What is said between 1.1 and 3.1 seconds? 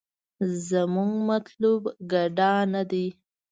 مطلوب ګډا نه دې.